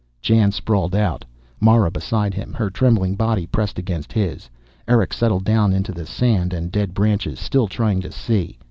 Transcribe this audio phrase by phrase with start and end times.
[0.19, 1.23] Jan sprawled out,
[1.59, 4.49] Mara beside him, her trembling body pressed against his.
[4.87, 8.57] Erick settled down into the sand and dead branches, still trying to see.